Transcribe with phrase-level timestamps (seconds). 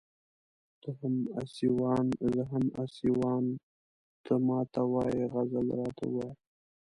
[0.81, 3.43] ته هم اسيوان زه هم اسيوان
[4.25, 6.35] ته ما ته وايې غزل راته ووايه